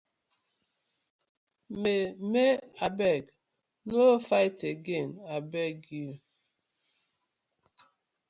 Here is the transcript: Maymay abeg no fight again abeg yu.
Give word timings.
Maymay 1.81 2.53
abeg 2.85 3.23
no 3.89 4.03
fight 4.27 4.57
again 4.73 5.09
abeg 5.35 5.75
yu. 5.97 6.09